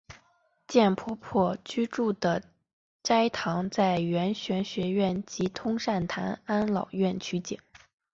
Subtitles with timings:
[0.67, 2.41] 贱婆婆居住的
[3.03, 7.59] 斋堂在圆玄学院及通善坛安老院取景。